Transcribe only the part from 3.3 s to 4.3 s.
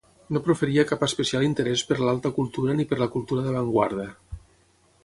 d'avantguarda.